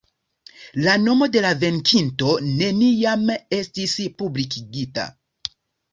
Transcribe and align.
La 0.85 0.95
nomo 1.01 1.27
de 1.35 1.43
la 1.45 1.51
venkinto 1.65 2.31
neniam 2.47 3.29
estis 3.61 3.95
publikigita. 4.23 5.07